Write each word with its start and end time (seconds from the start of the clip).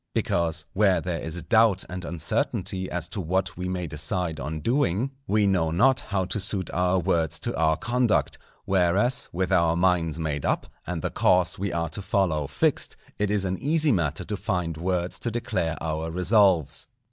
Because, 0.15 0.65
where 0.73 0.99
there 0.99 1.19
is 1.21 1.43
doubt 1.43 1.85
and 1.87 2.03
uncertainty 2.03 2.89
as 2.89 3.07
to 3.09 3.21
what 3.21 3.55
we 3.55 3.69
may 3.69 3.85
decide 3.85 4.39
on 4.39 4.59
doing, 4.59 5.11
we 5.27 5.45
know 5.45 5.69
not 5.69 5.99
how 5.99 6.25
to 6.25 6.39
suit 6.39 6.71
our 6.71 6.97
words 6.97 7.37
to 7.41 7.55
our 7.55 7.77
conduct; 7.77 8.39
whereas, 8.65 9.29
with 9.31 9.51
our 9.51 9.75
minds 9.75 10.17
made 10.17 10.43
up, 10.43 10.65
and 10.87 11.03
the 11.03 11.11
course 11.11 11.59
we 11.59 11.71
are 11.71 11.89
to 11.89 12.01
follow 12.01 12.47
fixed, 12.47 12.97
it 13.19 13.29
is 13.29 13.45
an 13.45 13.59
easy 13.59 13.91
matter 13.91 14.23
to 14.23 14.37
find 14.37 14.75
words 14.75 15.19
to 15.19 15.29
declare 15.29 15.77
our 15.81 16.09
resolves. 16.09 16.87